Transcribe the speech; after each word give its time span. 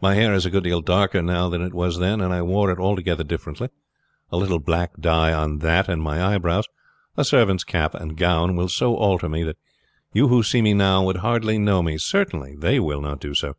My 0.00 0.14
hair 0.14 0.32
is 0.32 0.46
a 0.46 0.50
good 0.50 0.62
deal 0.62 0.80
darker 0.80 1.20
now 1.22 1.48
than 1.48 1.60
it 1.60 1.74
was 1.74 1.98
then, 1.98 2.20
and 2.20 2.32
I 2.32 2.40
wore 2.40 2.70
it 2.70 2.78
altogether 2.78 3.24
differently. 3.24 3.68
A 4.30 4.36
little 4.36 4.60
black 4.60 4.92
dye 5.00 5.32
on 5.32 5.58
that 5.58 5.88
and 5.88 6.00
my 6.00 6.24
eyebrows, 6.24 6.68
a 7.16 7.24
servant's 7.24 7.64
cap 7.64 7.92
and 7.96 8.16
gown, 8.16 8.54
will 8.54 8.68
so 8.68 8.94
alter 8.94 9.28
me 9.28 9.42
that 9.42 9.58
you 10.12 10.28
who 10.28 10.44
see 10.44 10.62
me 10.62 10.72
now 10.72 11.02
would 11.04 11.16
hardly 11.16 11.58
know 11.58 11.82
me; 11.82 11.98
certainly 11.98 12.54
they 12.54 12.78
will 12.78 13.00
not 13.00 13.18
do 13.20 13.34
so. 13.34 13.56